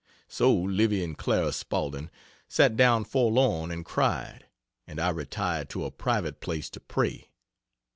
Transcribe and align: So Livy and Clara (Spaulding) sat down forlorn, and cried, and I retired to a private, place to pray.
So 0.27 0.51
Livy 0.51 1.03
and 1.03 1.15
Clara 1.15 1.51
(Spaulding) 1.51 2.09
sat 2.47 2.75
down 2.75 3.03
forlorn, 3.03 3.69
and 3.69 3.85
cried, 3.85 4.47
and 4.87 4.99
I 4.99 5.09
retired 5.11 5.69
to 5.69 5.85
a 5.85 5.91
private, 5.91 6.39
place 6.41 6.71
to 6.71 6.79
pray. 6.79 7.29